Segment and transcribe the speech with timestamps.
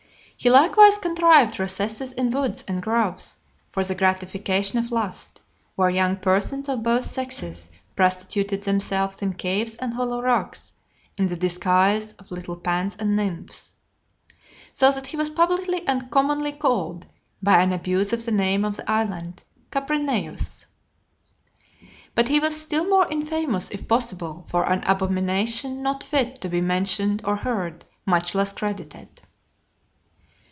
[0.43, 3.37] He likewise contrived recesses in woods and groves
[3.69, 5.39] for the gratification of lust,
[5.75, 10.73] where young persons of both sexes prostituted themselves in caves and hollow rocks,
[11.15, 13.73] in the disguise of little Pans and Nymphs.
[14.73, 17.05] So that he was publicly and commonly called,
[17.43, 20.65] by an abuse of the name of the island, Caprineus.
[20.65, 20.65] XLIV.
[22.15, 26.49] But he was still more infamous, if possible, for an (220) abomination not fit to
[26.49, 29.21] be mentioned or heard, much less credited.